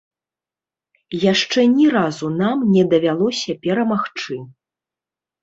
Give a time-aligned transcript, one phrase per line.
[1.31, 4.41] Яшчэ ні разу нам не давялося перамагчы.